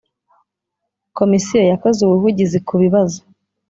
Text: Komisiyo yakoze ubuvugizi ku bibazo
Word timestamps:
Komisiyo 1.17 1.61
yakoze 1.71 1.99
ubuvugizi 2.03 2.57
ku 2.67 2.73
bibazo 2.83 3.19